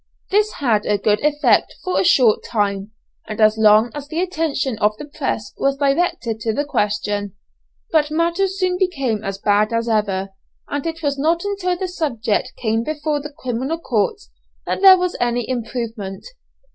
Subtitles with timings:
[0.31, 2.89] This had a good effect for a short time,
[3.27, 7.35] and as long as the attention of the press was directed to the question,
[7.91, 10.29] but matters soon became as bad as ever,
[10.67, 14.31] and it was not until the subject came before the criminal courts
[14.65, 16.25] that there was any improvement.